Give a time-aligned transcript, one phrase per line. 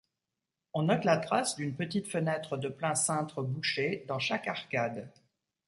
[0.73, 5.07] On note la trace d’une petite fenêtre de plein cintre bouchée dans chaque arcade.